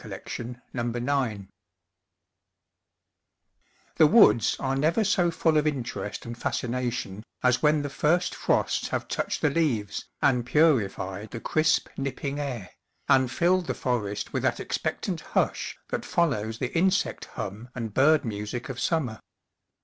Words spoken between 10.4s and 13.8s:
purified the crisp, nipping air, and filled the